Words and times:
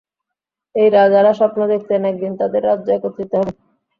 এই 0.75 0.87
রাজারা 0.91 1.31
স্বপ্ন 1.39 1.59
দেখতেন 1.67 2.01
একদিন 2.05 2.31
তাদের 2.41 2.61
রাজ্য 2.69 2.87
একত্রিত 2.91 3.31
হবে। 3.39 3.53